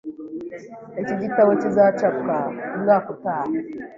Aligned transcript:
Iki 1.01 1.13
gitabo 1.21 1.51
kizacapwa 1.61 2.35
umwaka 2.75 3.07
utaha. 3.15 3.53